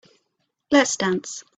[0.71, 1.43] Let's dance.